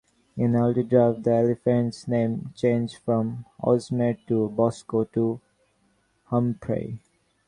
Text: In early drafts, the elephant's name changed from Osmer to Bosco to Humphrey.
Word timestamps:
In 0.35 0.55
early 0.55 0.81
drafts, 0.81 1.21
the 1.21 1.31
elephant's 1.31 2.07
name 2.07 2.51
changed 2.55 2.97
from 3.05 3.45
Osmer 3.63 4.17
to 4.29 4.49
Bosco 4.49 5.03
to 5.03 5.39
Humphrey. 6.23 6.97